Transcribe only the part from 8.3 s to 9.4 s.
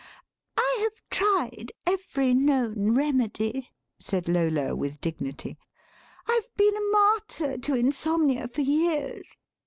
for years."